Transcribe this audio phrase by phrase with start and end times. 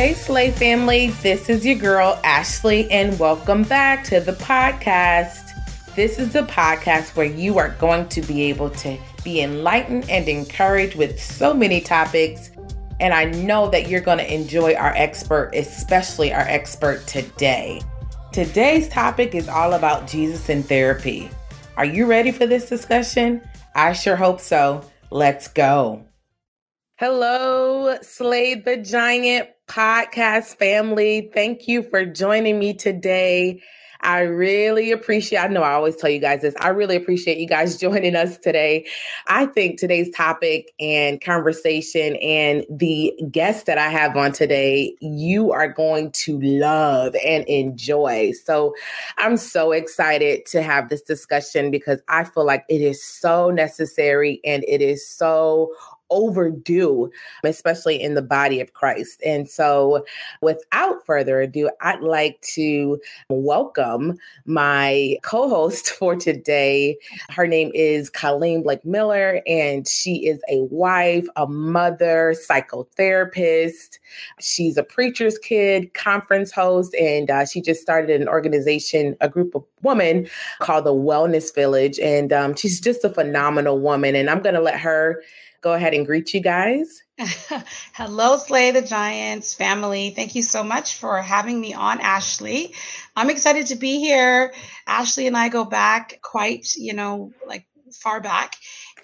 [0.00, 5.50] Hey, Slay family, this is your girl, Ashley, and welcome back to the podcast.
[5.94, 10.26] This is the podcast where you are going to be able to be enlightened and
[10.26, 12.50] encouraged with so many topics.
[12.98, 17.82] And I know that you're going to enjoy our expert, especially our expert today.
[18.32, 21.28] Today's topic is all about Jesus in therapy.
[21.76, 23.42] Are you ready for this discussion?
[23.74, 24.82] I sure hope so.
[25.10, 26.06] Let's go.
[26.96, 31.30] Hello, Slay the Giant podcast family.
[31.32, 33.62] Thank you for joining me today.
[34.00, 37.46] I really appreciate, I know I always tell you guys this, I really appreciate you
[37.46, 38.86] guys joining us today.
[39.28, 45.52] I think today's topic and conversation and the guest that I have on today, you
[45.52, 48.32] are going to love and enjoy.
[48.44, 48.74] So
[49.18, 54.40] I'm so excited to have this discussion because I feel like it is so necessary
[54.44, 55.72] and it is so
[56.10, 57.10] overdue,
[57.44, 59.22] especially in the body of Christ.
[59.24, 60.04] And so,
[60.42, 66.96] without further ado, I'd like to welcome my co host for today.
[67.28, 73.98] Her name is Colleen Blake Miller, and she is a wife, a mother, psychotherapist.
[74.40, 79.54] She's a preacher's kid, conference host, and uh, she just started an organization, a group
[79.54, 80.28] of women
[80.60, 81.98] called the Wellness Village.
[81.98, 84.14] And um, she's just a phenomenal woman.
[84.14, 85.22] And I'm going to let her
[85.60, 87.02] go ahead and greet you guys.
[87.92, 90.10] Hello, Slay the Giants family.
[90.10, 92.74] Thank you so much for having me on, Ashley.
[93.14, 94.54] I'm excited to be here.
[94.86, 98.56] Ashley and I go back quite, you know, like far back.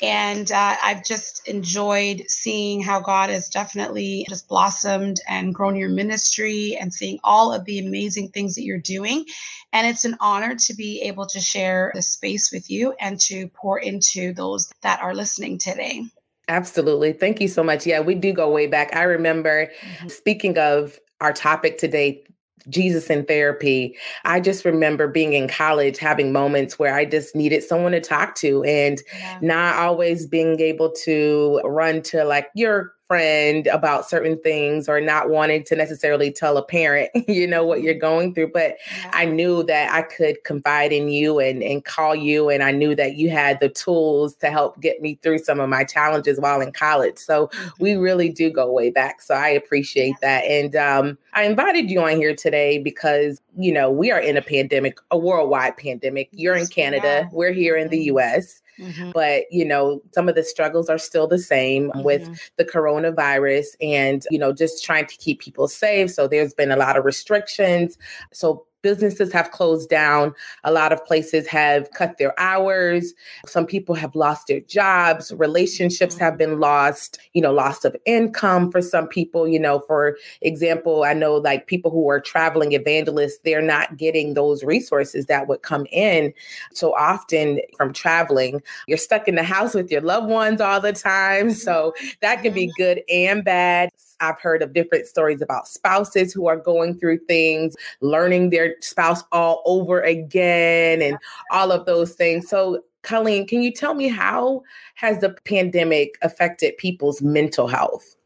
[0.03, 5.89] And uh, I've just enjoyed seeing how God has definitely just blossomed and grown your
[5.89, 9.25] ministry and seeing all of the amazing things that you're doing.
[9.73, 13.49] And it's an honor to be able to share this space with you and to
[13.49, 16.05] pour into those that are listening today.
[16.49, 17.13] Absolutely.
[17.13, 17.87] Thank you so much.
[17.87, 18.95] Yeah, we do go way back.
[18.95, 20.09] I remember mm-hmm.
[20.09, 22.23] speaking of our topic today,
[22.69, 23.97] Jesus in therapy.
[24.25, 28.35] I just remember being in college having moments where I just needed someone to talk
[28.37, 29.39] to and yeah.
[29.41, 35.31] not always being able to run to like your friend about certain things or not
[35.31, 38.01] wanting to necessarily tell a parent, you know, what you're mm-hmm.
[38.01, 38.51] going through.
[38.53, 39.11] But yeah.
[39.13, 42.49] I knew that I could confide in you and, and call you.
[42.49, 45.69] And I knew that you had the tools to help get me through some of
[45.69, 47.19] my challenges while in college.
[47.19, 47.69] So mm-hmm.
[47.79, 49.23] we really do go way back.
[49.23, 50.41] So I appreciate yeah.
[50.41, 50.45] that.
[50.45, 54.43] And um, I invited you on here today because, you know, we are in a
[54.43, 56.31] pandemic, a worldwide pandemic.
[56.33, 57.29] You're in Canada, yeah.
[57.31, 58.17] we're here in the mm-hmm.
[58.17, 58.63] US.
[58.81, 59.11] Mm-hmm.
[59.13, 62.03] But, you know, some of the struggles are still the same mm-hmm.
[62.03, 66.11] with the coronavirus and, you know, just trying to keep people safe.
[66.11, 67.99] So there's been a lot of restrictions.
[68.33, 70.33] So businesses have closed down.
[70.63, 73.15] A lot of places have cut their hours.
[73.45, 75.33] Some people have lost their jobs.
[75.33, 76.23] Relationships mm-hmm.
[76.23, 79.49] have been lost, you know, loss of income for some people.
[79.49, 84.35] You know, for example, I know like people who are traveling evangelists, they're not getting
[84.35, 86.33] those resources that would come in
[86.73, 88.63] so often from traveling.
[88.87, 91.51] You're stuck in the house with your loved ones all the time.
[91.51, 92.83] So that can be mm-hmm.
[92.83, 93.91] good and bad.
[94.21, 99.23] I've heard of different stories about spouses who are going through things, learning their spouse
[99.33, 101.19] all over again, and
[101.51, 102.49] all of those things.
[102.49, 104.63] So, Colleen, can you tell me how
[104.95, 108.17] has the pandemic affected people's mental health?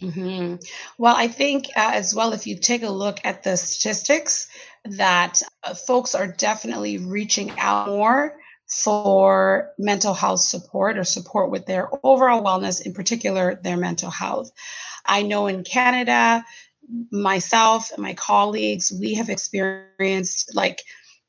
[0.00, 0.56] Mm-hmm.
[0.98, 4.48] Well, I think uh, as well, if you take a look at the statistics,
[4.84, 8.36] that uh, folks are definitely reaching out more
[8.70, 14.52] for mental health support or support with their overall wellness, in particular, their mental health.
[15.06, 16.44] I know in Canada,
[17.10, 20.82] myself and my colleagues, we have experienced like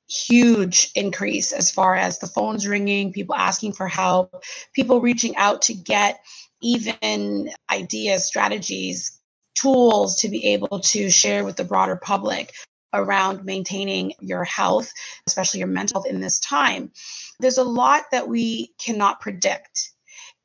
[0.09, 4.43] huge increase as far as the phones ringing, people asking for help,
[4.73, 6.19] people reaching out to get
[6.61, 9.19] even ideas, strategies,
[9.55, 12.53] tools to be able to share with the broader public
[12.93, 14.91] around maintaining your health,
[15.27, 16.91] especially your mental health in this time.
[17.39, 19.91] There's a lot that we cannot predict.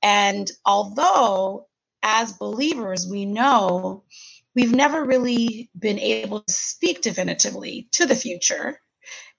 [0.02, 1.66] And although
[2.02, 4.04] as believers, we know
[4.54, 8.80] we've never really been able to speak definitively to the future.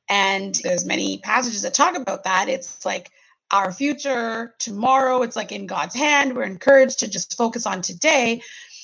[0.10, 2.50] And there's many passages that talk about that.
[2.50, 3.12] It's like
[3.52, 6.36] our future tomorrow, it's like in God's hand.
[6.36, 8.42] We're encouraged to just focus on today.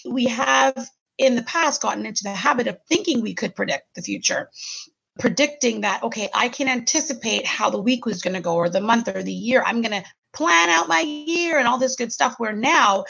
[0.10, 4.02] We have in the past gotten into the habit of thinking we could predict the
[4.02, 4.50] future
[5.20, 8.82] predicting that okay i can anticipate how the week was going to go or the
[8.82, 12.12] month or the year i'm going to plan out my year and all this good
[12.12, 13.04] stuff where now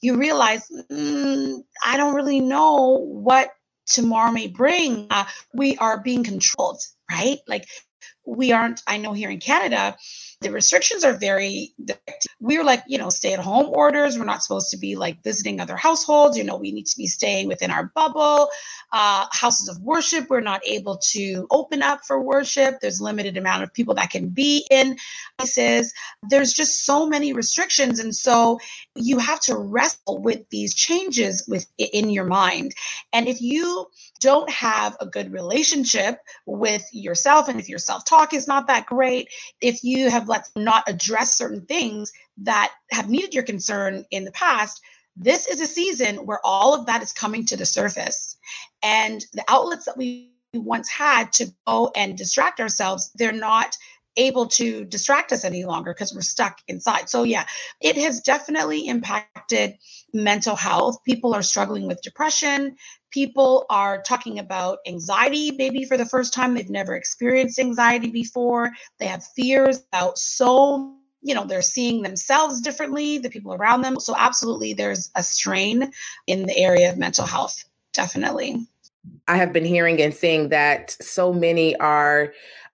[0.00, 3.50] you realize mm, I don't really know what
[3.86, 5.06] tomorrow may bring.
[5.10, 5.24] Uh,
[5.54, 6.80] we are being controlled,
[7.10, 7.38] right?
[7.48, 7.66] Like
[8.24, 9.96] we aren't, I know here in Canada,
[10.40, 11.74] the restrictions are very
[12.40, 14.16] we're like you know stay at home orders.
[14.16, 16.36] We're not supposed to be like visiting other households.
[16.38, 18.48] You know we need to be staying within our bubble.
[18.92, 22.78] Uh, houses of worship we're not able to open up for worship.
[22.80, 24.96] There's limited amount of people that can be in
[25.38, 25.92] places.
[26.28, 28.60] There's just so many restrictions and so
[28.94, 32.74] you have to wrestle with these changes with in your mind.
[33.12, 33.88] And if you
[34.20, 39.28] don't have a good relationship with yourself and if your self-talk is not that great
[39.60, 44.32] if you have let's not address certain things that have needed your concern in the
[44.32, 44.80] past
[45.16, 48.36] this is a season where all of that is coming to the surface
[48.82, 53.76] and the outlets that we once had to go and distract ourselves they're not
[54.18, 57.08] able to distract us any longer because we're stuck inside.
[57.08, 57.46] So, yeah,
[57.80, 59.78] it has definitely impacted
[60.12, 60.98] mental health.
[61.04, 62.76] People are struggling with depression.
[63.10, 66.54] People are talking about anxiety, maybe for the first time.
[66.54, 68.70] They've never experienced anxiety before.
[68.98, 73.98] They have fears about so you know they're seeing themselves differently the people around them
[73.98, 75.90] so absolutely there's a strain
[76.28, 78.64] in the area of mental health definitely
[79.26, 82.32] I have been hearing and seeing that so many are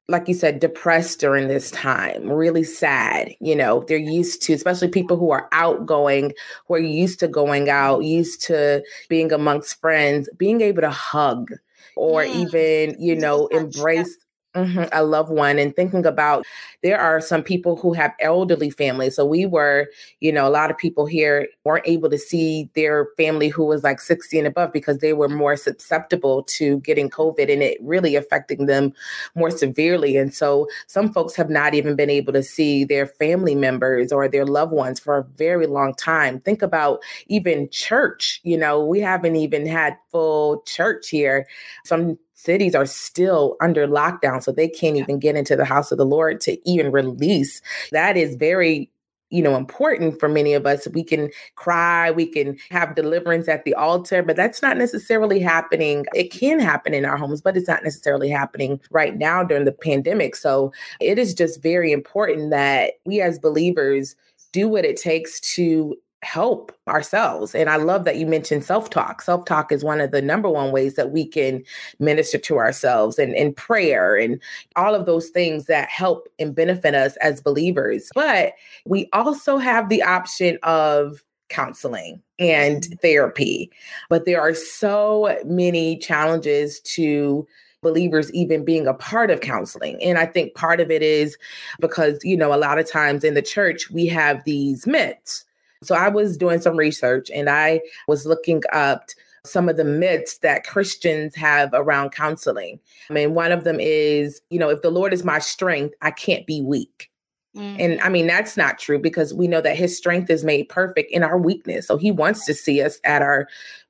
[0.08, 3.34] like you said, depressed during this time, really sad.
[3.40, 6.32] You know, they're used to, especially people who are outgoing,
[6.66, 11.52] who are used to going out, used to being amongst friends, being able to hug
[11.96, 12.34] or mm.
[12.34, 14.16] even, you know, embrace
[14.54, 16.46] Mm-hmm, a loved one and thinking about
[16.84, 19.16] there are some people who have elderly families.
[19.16, 19.88] So we were,
[20.20, 23.82] you know, a lot of people here weren't able to see their family who was
[23.82, 28.14] like 60 and above because they were more susceptible to getting COVID and it really
[28.14, 28.92] affecting them
[29.34, 30.16] more severely.
[30.16, 34.28] And so some folks have not even been able to see their family members or
[34.28, 36.38] their loved ones for a very long time.
[36.38, 41.48] Think about even church, you know, we haven't even had full church here.
[41.84, 45.98] Some cities are still under lockdown, so they can't even get into the house of
[45.98, 47.62] the Lord to even release.
[47.92, 48.90] That is very
[49.30, 50.86] you know important for many of us.
[50.88, 56.04] We can cry we can have deliverance at the altar but that's not necessarily happening.
[56.14, 59.72] It can happen in our homes but it's not necessarily happening right now during the
[59.72, 60.36] pandemic.
[60.36, 64.14] So it is just very important that we as believers
[64.52, 67.54] do what it takes to help ourselves.
[67.54, 69.22] And I love that you mentioned self talk.
[69.22, 71.62] Self talk is one of the number one ways that we can
[71.98, 74.40] minister to ourselves and, and prayer and
[74.76, 78.10] all of those things that help and benefit us as believers.
[78.14, 78.54] But
[78.86, 82.94] we also have the option of counseling and mm-hmm.
[82.96, 83.70] therapy.
[84.08, 87.46] But there are so many challenges to
[87.82, 90.02] believers even being a part of counseling.
[90.02, 91.36] And I think part of it is
[91.80, 95.44] because, you know, a lot of times in the church, we have these myths
[95.84, 99.10] so I was doing some research and I was looking up
[99.44, 102.80] some of the myths that Christians have around counseling.
[103.10, 106.10] I mean, one of them is, you know, if the Lord is my strength, I
[106.10, 107.10] can't be weak.
[107.54, 107.76] Mm.
[107.78, 111.12] And I mean, that's not true because we know that his strength is made perfect
[111.12, 111.86] in our weakness.
[111.86, 113.46] So he wants to see us at our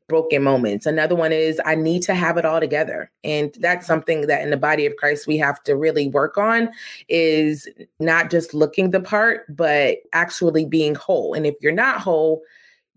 [0.08, 0.86] broken moments.
[0.86, 3.10] Another one is I need to have it all together.
[3.22, 3.86] And that's mm-hmm.
[3.86, 6.70] something that in the body of Christ we have to really work on
[7.08, 7.68] is
[8.00, 11.34] not just looking the part, but actually being whole.
[11.34, 12.42] And if you're not whole,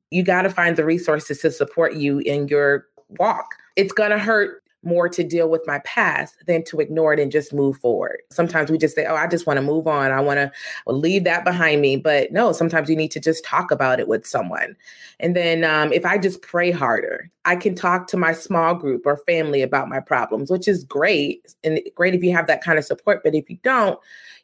[0.10, 2.86] you got to find the resources to support you in your
[3.20, 3.48] walk.
[3.76, 7.32] It's going to hurt more to deal with my past than to ignore it and
[7.32, 8.22] just move forward.
[8.32, 10.12] Sometimes we just say, Oh, I just want to move on.
[10.12, 10.52] I want to
[10.86, 11.98] leave that behind me.
[11.98, 14.76] But no, sometimes you need to just talk about it with someone.
[15.20, 19.06] And then um, if I just pray harder, I can talk to my small group
[19.06, 21.56] or family about my problems, which is great.
[21.64, 23.22] And great if you have that kind of support.
[23.24, 24.00] But if you don't,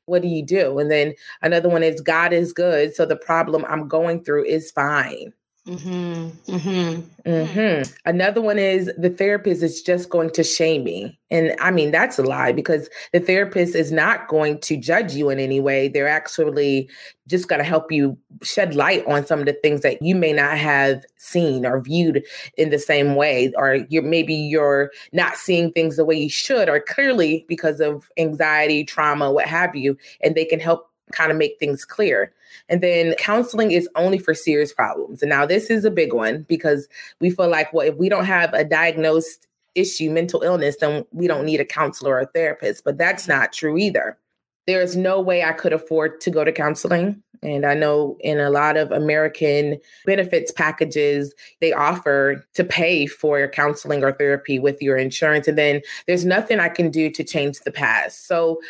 [0.05, 0.79] what do you do?
[0.79, 2.95] And then another one is God is good.
[2.95, 5.33] So the problem I'm going through is fine.
[5.65, 7.29] Mm-hmm, mm-hmm.
[7.29, 7.91] Mm-hmm.
[8.05, 11.17] Another one is the therapist is just going to shame me.
[11.31, 15.29] And I mean, that's a lie because the therapist is not going to judge you
[15.29, 15.87] in any way.
[15.87, 16.89] They're actually
[17.27, 20.33] just going to help you shed light on some of the things that you may
[20.33, 22.25] not have seen or viewed
[22.57, 23.53] in the same way.
[23.55, 28.09] Or you're maybe you're not seeing things the way you should, or clearly because of
[28.17, 29.97] anxiety, trauma, what have you.
[30.21, 32.33] And they can help kind of make things clear.
[32.69, 35.21] And then counseling is only for serious problems.
[35.21, 36.87] And now this is a big one because
[37.19, 41.27] we feel like, well, if we don't have a diagnosed issue, mental illness, then we
[41.27, 42.83] don't need a counselor or a therapist.
[42.83, 44.17] But that's not true either.
[44.65, 47.21] There is no way I could afford to go to counseling.
[47.41, 53.37] And I know in a lot of American benefits packages, they offer to pay for
[53.37, 55.49] your counseling or therapy with your insurance.
[55.49, 58.27] And then there's nothing I can do to change the past.
[58.27, 58.61] So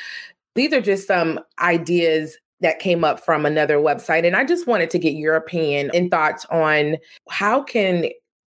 [0.55, 4.89] these are just some ideas that came up from another website and I just wanted
[4.91, 6.97] to get your opinion and thoughts on
[7.29, 8.05] how can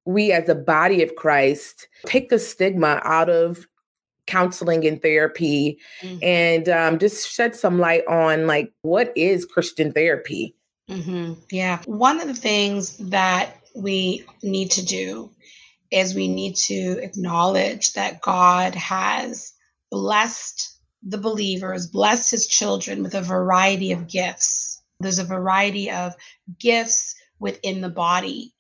[0.04, 3.66] we as a body of Christ take the stigma out of
[4.26, 6.18] counseling and therapy mm-hmm.
[6.22, 10.54] and um, just shed some light on like what is Christian therapy?
[10.90, 11.34] Mm-hmm.
[11.50, 11.80] Yeah.
[11.86, 15.30] One of the things that we need to do
[15.90, 19.52] is we need to acknowledge that God has
[19.90, 24.82] blessed the believers, blessed his children with a variety of gifts.
[25.00, 26.14] There's a variety of
[26.58, 28.54] gifts within the body,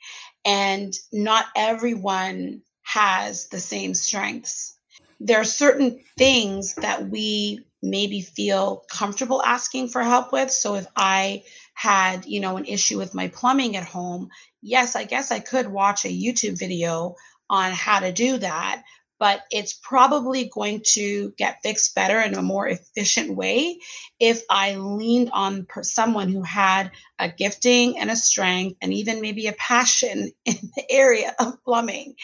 [0.44, 4.76] and not everyone has the same strengths.
[5.20, 10.50] There are certain things that we maybe feel comfortable asking for help with.
[10.50, 11.44] So if I
[11.74, 14.28] had, you know, an issue with my plumbing at home,
[14.60, 17.14] yes, I guess I could watch a YouTube video
[17.48, 18.82] on how to do that,
[19.22, 23.78] but it's probably going to get fixed better in a more efficient way
[24.18, 29.20] if I leaned on per- someone who had a gifting and a strength and even
[29.20, 32.16] maybe a passion in the area of plumbing.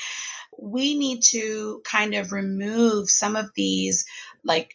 [0.59, 4.05] We need to kind of remove some of these
[4.43, 4.75] like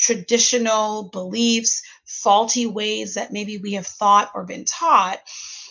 [0.00, 5.20] traditional beliefs, faulty ways that maybe we have thought or been taught,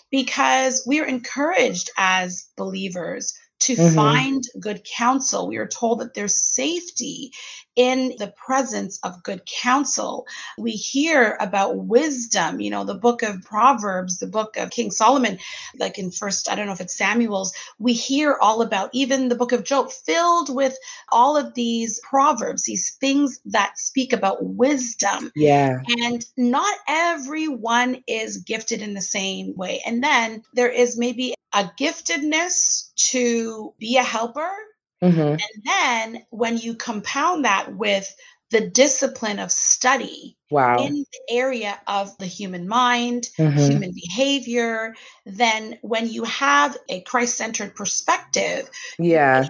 [0.10, 3.96] because we're encouraged as believers to mm-hmm.
[3.96, 5.48] find good counsel.
[5.48, 7.32] We are told that there's safety
[7.76, 10.26] in the presence of good counsel.
[10.58, 15.38] We hear about wisdom, you know, the book of Proverbs, the book of King Solomon,
[15.80, 19.36] like in first, I don't know if it's Samuel's, we hear all about even the
[19.36, 20.78] book of Job, filled with
[21.12, 25.32] all of these proverbs, these things that speak about wisdom.
[25.36, 25.80] Yeah.
[26.02, 29.82] And not everyone is gifted in the same way.
[29.86, 34.52] And then there is maybe a giftedness to be a helper
[35.04, 35.20] Mm-hmm.
[35.20, 38.14] And then when you compound that with
[38.52, 40.78] the discipline of study wow.
[40.78, 43.58] in the area of the human mind, mm-hmm.
[43.58, 44.94] human behavior,
[45.26, 49.48] then when you have a Christ centered perspective, yeah,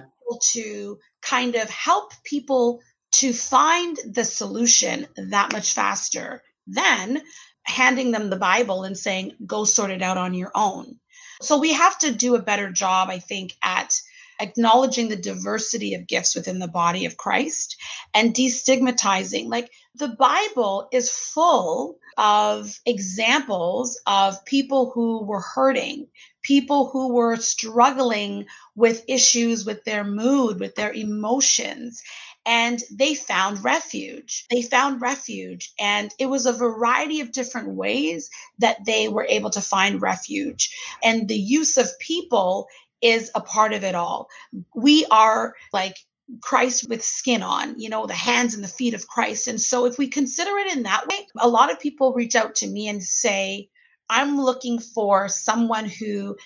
[0.52, 2.80] to kind of help people
[3.16, 7.20] to find the solution that much faster than
[7.64, 10.98] handing them the Bible and saying, go sort it out on your own.
[11.42, 14.00] So we have to do a better job, I think, at
[14.40, 17.76] acknowledging the diversity of gifts within the body of Christ
[18.12, 19.48] and destigmatizing.
[19.48, 26.08] Like the Bible is full of examples of people who were hurting,
[26.42, 32.02] people who were struggling with issues with their mood, with their emotions.
[32.44, 34.46] And they found refuge.
[34.50, 35.72] They found refuge.
[35.78, 40.74] And it was a variety of different ways that they were able to find refuge.
[41.02, 42.66] And the use of people
[43.00, 44.28] is a part of it all.
[44.74, 45.96] We are like
[46.40, 49.48] Christ with skin on, you know, the hands and the feet of Christ.
[49.48, 52.56] And so if we consider it in that way, a lot of people reach out
[52.56, 53.68] to me and say,
[54.08, 56.36] I'm looking for someone who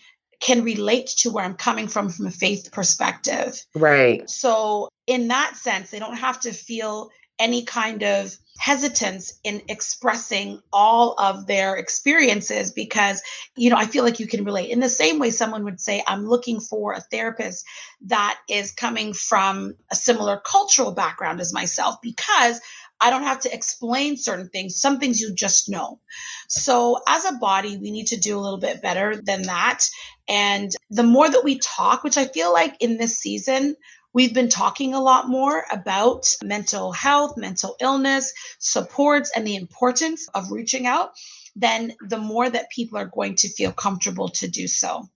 [0.40, 3.64] can relate to where I'm coming from from a faith perspective.
[3.74, 4.28] Right.
[4.28, 10.60] So in that sense, they don't have to feel any kind of hesitance in expressing
[10.72, 13.22] all of their experiences because
[13.54, 16.02] you know i feel like you can relate in the same way someone would say
[16.06, 17.66] i'm looking for a therapist
[18.00, 22.60] that is coming from a similar cultural background as myself because
[22.98, 24.80] I don't have to explain certain things.
[24.80, 26.00] Some things you just know.
[26.48, 29.84] So, as a body, we need to do a little bit better than that.
[30.28, 33.76] And the more that we talk, which I feel like in this season,
[34.16, 40.26] We've been talking a lot more about mental health, mental illness, supports, and the importance
[40.34, 41.10] of reaching out,
[41.54, 45.06] then the more that people are going to feel comfortable to do so.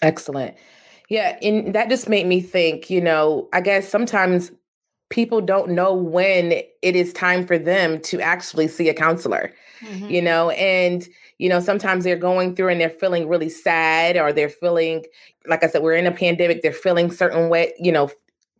[0.00, 0.54] Excellent.
[1.08, 1.36] Yeah.
[1.42, 4.52] And that just made me think, you know, I guess sometimes
[5.10, 10.08] people don't know when it is time for them to actually see a counselor, mm-hmm.
[10.08, 11.04] you know, and
[11.38, 15.04] you know sometimes they're going through and they're feeling really sad or they're feeling
[15.46, 18.10] like i said we're in a pandemic they're feeling certain way you know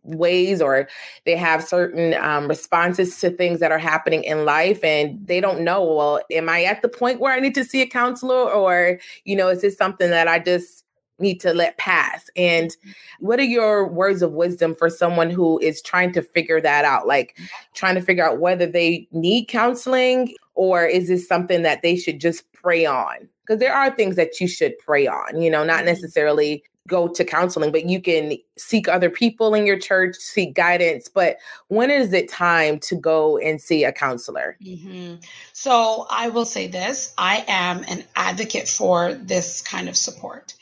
[0.07, 0.87] ways or
[1.25, 5.61] they have certain um, responses to things that are happening in life and they don't
[5.61, 8.99] know well am i at the point where i need to see a counselor or
[9.25, 10.85] you know is this something that i just
[11.19, 12.29] need to let pass?
[12.35, 12.75] And
[13.19, 17.07] what are your words of wisdom for someone who is trying to figure that out?
[17.07, 17.37] Like
[17.73, 22.19] trying to figure out whether they need counseling or is this something that they should
[22.19, 23.27] just pray on?
[23.45, 25.85] Because there are things that you should pray on you know not mm-hmm.
[25.85, 31.07] necessarily go to counseling, but you can seek other people in your church, seek guidance.
[31.07, 34.57] But when is it time to go and see a counselor?
[34.63, 35.15] Mm-hmm.
[35.53, 40.53] So I will say this I am an advocate for this kind of support.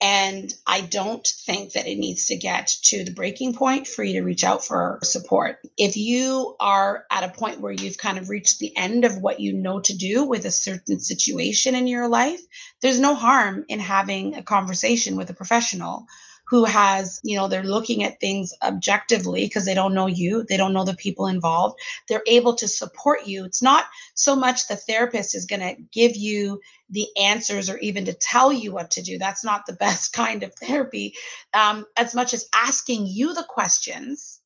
[0.00, 4.14] And I don't think that it needs to get to the breaking point for you
[4.14, 5.58] to reach out for support.
[5.78, 9.40] If you are at a point where you've kind of reached the end of what
[9.40, 12.40] you know to do with a certain situation in your life,
[12.82, 16.06] there's no harm in having a conversation with a professional
[16.48, 20.56] who has, you know, they're looking at things objectively because they don't know you, they
[20.56, 21.78] don't know the people involved.
[22.08, 23.44] They're able to support you.
[23.44, 28.04] It's not so much the therapist is going to give you the answers or even
[28.04, 29.18] to tell you what to do.
[29.18, 31.14] That's not the best kind of therapy,
[31.52, 34.40] um, as much as asking you the questions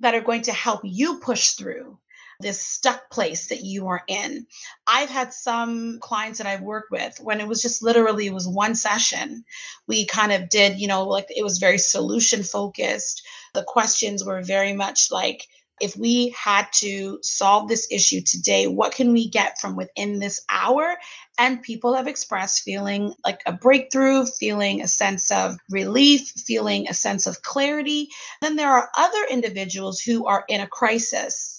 [0.00, 1.98] that are going to help you push through
[2.40, 4.46] this stuck place that you are in.
[4.86, 8.48] I've had some clients that I've worked with when it was just literally it was
[8.48, 9.44] one session.
[9.86, 13.26] We kind of did, you know, like it was very solution focused.
[13.54, 15.46] The questions were very much like
[15.80, 20.40] if we had to solve this issue today, what can we get from within this
[20.48, 20.96] hour?
[21.38, 26.94] And people have expressed feeling like a breakthrough, feeling a sense of relief, feeling a
[26.94, 28.08] sense of clarity.
[28.40, 31.55] Then there are other individuals who are in a crisis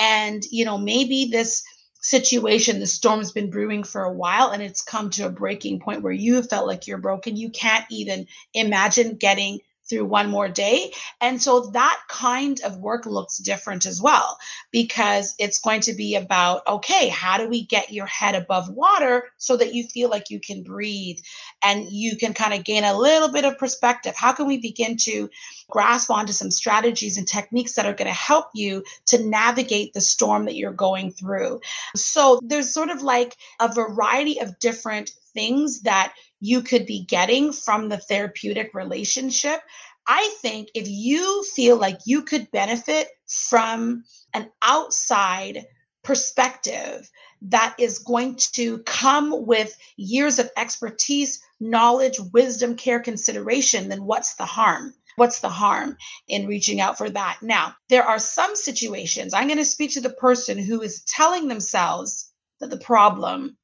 [0.00, 1.62] and, you know, maybe this
[2.02, 6.02] situation, the storm's been brewing for a while and it's come to a breaking point
[6.02, 7.36] where you have felt like you're broken.
[7.36, 10.92] You can't even imagine getting through one more day.
[11.20, 14.38] And so that kind of work looks different as well,
[14.70, 19.24] because it's going to be about okay, how do we get your head above water
[19.36, 21.18] so that you feel like you can breathe
[21.62, 24.14] and you can kind of gain a little bit of perspective?
[24.16, 25.28] How can we begin to
[25.68, 30.00] grasp onto some strategies and techniques that are going to help you to navigate the
[30.00, 31.60] storm that you're going through?
[31.96, 37.52] So there's sort of like a variety of different things that you could be getting
[37.52, 39.60] from the therapeutic relationship.
[40.06, 45.64] I think if you feel like you could benefit from an outside
[46.02, 47.10] perspective
[47.42, 54.34] that is going to come with years of expertise, knowledge, wisdom, care, consideration, then what's
[54.34, 54.94] the harm?
[55.16, 55.96] What's the harm
[56.28, 57.38] in reaching out for that?
[57.42, 61.48] Now, there are some situations, I'm going to speak to the person who is telling
[61.48, 63.56] themselves that the problem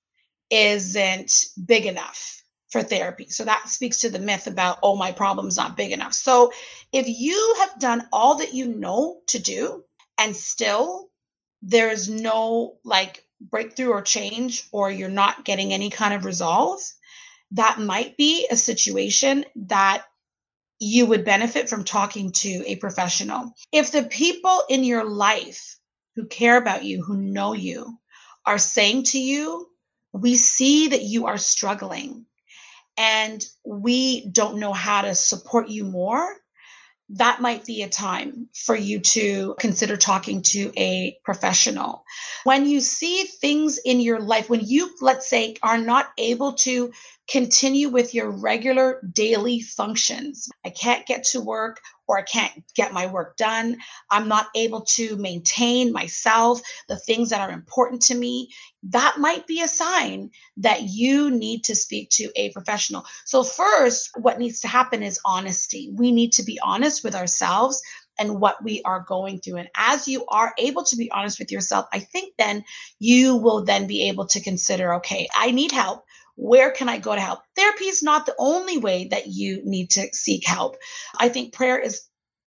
[0.50, 1.32] isn't
[1.64, 3.26] big enough for therapy.
[3.28, 6.12] So that speaks to the myth about, oh, my problem's not big enough.
[6.12, 6.52] So
[6.92, 9.84] if you have done all that you know to do
[10.18, 11.08] and still
[11.62, 16.80] there's no like breakthrough or change, or you're not getting any kind of resolve,
[17.52, 20.04] that might be a situation that
[20.78, 23.52] you would benefit from talking to a professional.
[23.72, 25.78] If the people in your life
[26.14, 27.98] who care about you, who know you,
[28.44, 29.68] are saying to you,
[30.20, 32.26] we see that you are struggling
[32.96, 36.36] and we don't know how to support you more,
[37.10, 42.04] that might be a time for you to consider talking to a professional.
[42.44, 46.92] When you see things in your life, when you, let's say, are not able to
[47.28, 52.92] continue with your regular daily functions, I can't get to work or I can't get
[52.92, 53.76] my work done.
[54.10, 58.50] I'm not able to maintain myself, the things that are important to me.
[58.84, 63.04] That might be a sign that you need to speak to a professional.
[63.24, 65.90] So, first, what needs to happen is honesty.
[65.92, 67.82] We need to be honest with ourselves
[68.18, 69.56] and what we are going through.
[69.56, 72.64] And as you are able to be honest with yourself, I think then
[72.98, 76.05] you will then be able to consider okay, I need help
[76.36, 77.40] where can I go to help?
[77.56, 80.76] Therapy is not the only way that you need to seek help.
[81.18, 82.02] I think prayer is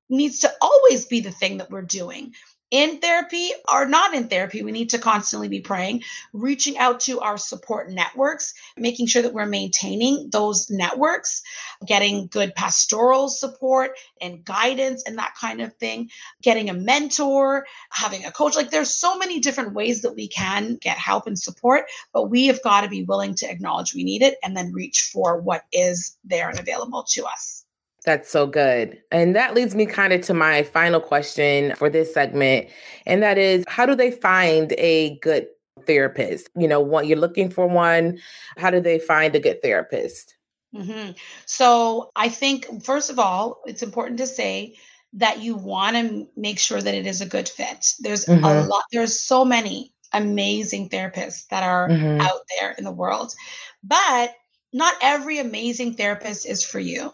[0.10, 2.34] needs to always be the thing that we're doing
[2.72, 6.04] in therapy or not in therapy, we need to constantly be praying,
[6.34, 11.42] reaching out to our support networks, making sure that we're maintaining those networks,
[11.86, 16.10] getting good pastoral support and guidance and that kind of thing,
[16.42, 18.56] getting a mentor, having a coach.
[18.56, 22.48] Like there's so many different ways that we can get help and support, but we
[22.48, 25.66] have got to be willing to acknowledge we need it and then reach for what
[25.72, 27.59] is there and available to us.
[28.06, 29.02] That's so good.
[29.12, 32.68] And that leads me kind of to my final question for this segment.
[33.06, 35.48] And that is how do they find a good
[35.86, 36.50] therapist?
[36.56, 38.20] You know, what you're looking for one,
[38.58, 40.36] how do they find a good therapist?
[40.74, 41.12] Mm-hmm.
[41.46, 44.76] So I think, first of all, it's important to say
[45.14, 47.94] that you want to make sure that it is a good fit.
[48.00, 48.44] There's mm-hmm.
[48.44, 52.22] a lot, there's so many amazing therapists that are mm-hmm.
[52.22, 53.34] out there in the world,
[53.84, 54.34] but
[54.72, 57.12] not every amazing therapist is for you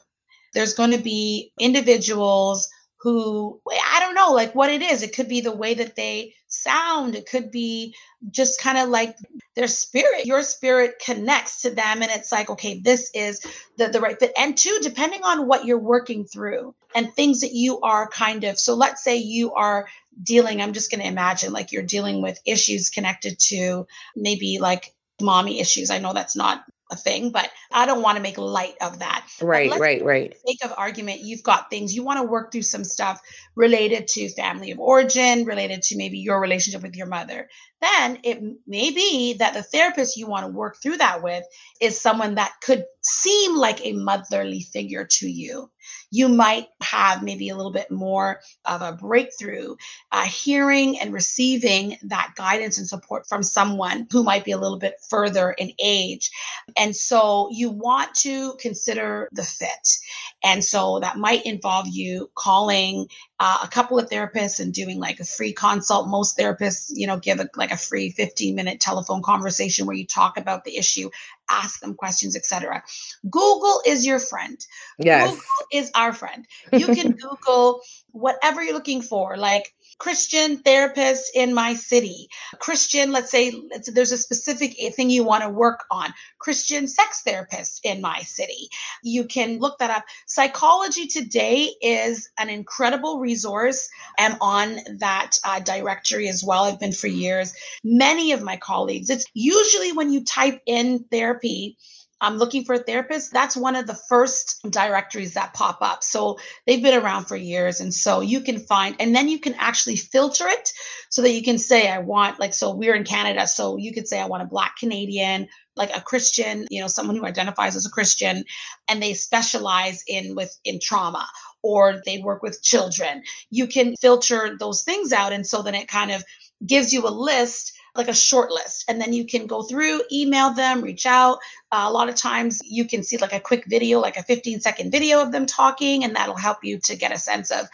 [0.56, 2.70] there's going to be individuals
[3.06, 5.04] who I don't know like what it is.
[5.04, 7.14] It could be the way that they sound.
[7.14, 7.94] It could be
[8.32, 9.16] just kind of like
[9.56, 10.26] their spirit.
[10.26, 13.46] Your spirit connects to them and it's like, okay, this is
[13.78, 14.32] the, the right fit.
[14.36, 18.58] And two, depending on what you're working through and things that you are kind of
[18.58, 19.88] so let's say you are
[20.24, 25.60] dealing, I'm just gonna imagine like you're dealing with issues connected to maybe like mommy
[25.60, 25.92] issues.
[25.92, 29.28] I know that's not a thing, but I don't want to make light of that.
[29.42, 30.36] Right, right, right.
[30.46, 33.22] sake of argument, you've got things you want to work through some stuff
[33.56, 37.50] related to family of origin, related to maybe your relationship with your mother.
[37.82, 41.44] Then it may be that the therapist you want to work through that with
[41.82, 45.70] is someone that could seem like a motherly figure to you
[46.12, 49.76] you might have maybe a little bit more of a breakthrough
[50.12, 54.80] uh, hearing and receiving that guidance and support from someone who might be a little
[54.80, 56.32] bit further in age.
[56.78, 59.98] And so you want to consider the fit.
[60.46, 65.20] And so that might involve you calling uh, a couple of therapists and doing like
[65.20, 66.08] a free consult.
[66.08, 70.06] Most therapists, you know, give a, like a free 15 minute telephone conversation where you
[70.06, 71.10] talk about the issue,
[71.50, 72.84] ask them questions, etc.
[73.28, 74.64] Google is your friend.
[75.00, 75.32] Yes.
[75.32, 76.46] Google is our friend.
[76.72, 77.82] You can Google
[78.12, 82.30] whatever you're looking for, like Christian therapist in my city.
[82.60, 83.54] Christian, let's say
[83.88, 86.14] there's a specific thing you want to work on.
[86.40, 88.70] Christian sex therapist in my city.
[89.04, 90.04] You can look that up.
[90.28, 93.90] Psychology Today is an incredible resource.
[94.20, 96.66] I'm on that uh, directory as well.
[96.66, 97.54] I've been for years.
[97.84, 101.78] Many of my colleagues, it's usually when you type in therapy,
[102.26, 106.04] I'm looking for a therapist, that's one of the first directories that pop up.
[106.04, 107.80] So they've been around for years.
[107.80, 110.72] And so you can find, and then you can actually filter it
[111.10, 113.46] so that you can say, I want, like, so we're in Canada.
[113.46, 117.16] So you could say, I want a Black Canadian, like a Christian, you know, someone
[117.16, 118.44] who identifies as a Christian,
[118.88, 121.28] and they specialize in with in trauma
[121.62, 123.22] or they work with children.
[123.52, 125.32] You can filter those things out.
[125.32, 126.24] And so then it kind of
[126.66, 130.52] gives you a list like a short list and then you can go through email
[130.54, 131.40] them reach out
[131.72, 134.60] uh, a lot of times you can see like a quick video like a 15
[134.60, 137.68] second video of them talking and that'll help you to get a sense of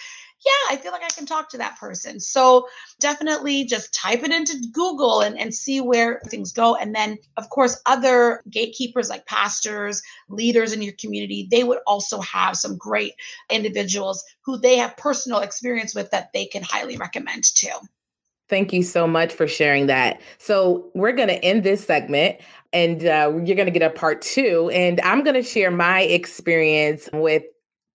[0.44, 2.20] yeah, I feel like I can talk to that person.
[2.20, 2.68] So
[3.00, 6.76] definitely just type it into Google and, and see where things go.
[6.76, 12.20] And then, of course, other gatekeepers like pastors, leaders in your community, they would also
[12.22, 13.14] have some great
[13.52, 17.70] individuals who they have personal experience with that they can highly recommend too.
[18.52, 20.22] Thank you so much for sharing that.
[20.38, 22.38] So, we're going to end this segment
[22.74, 24.70] and uh, you're going to get a part two.
[24.74, 27.44] And I'm going to share my experience with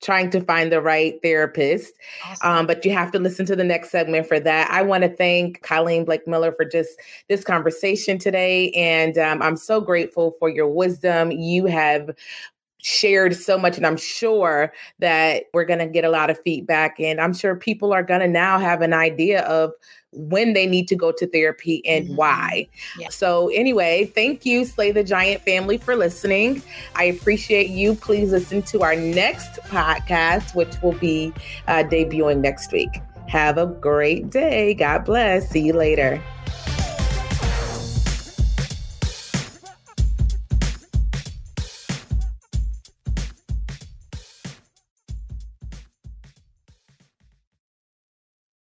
[0.02, 1.94] trying to find the right therapist.
[2.24, 2.50] Awesome.
[2.50, 4.70] Um, but you have to listen to the next segment for that.
[4.70, 8.70] I want to thank Colleen Blake Miller for just this conversation today.
[8.72, 11.30] And um, I'm so grateful for your wisdom.
[11.32, 12.10] You have
[12.82, 16.98] shared so much and i'm sure that we're going to get a lot of feedback
[17.00, 19.72] and i'm sure people are going to now have an idea of
[20.12, 22.16] when they need to go to therapy and mm-hmm.
[22.16, 22.68] why.
[22.98, 23.08] Yeah.
[23.10, 26.62] so anyway thank you slay the giant family for listening.
[26.94, 27.94] I appreciate you.
[27.94, 31.32] Please listen to our next podcast which will be
[31.68, 33.00] uh, debuting next week.
[33.28, 34.74] Have a great day.
[34.74, 35.50] God bless.
[35.50, 36.22] See you later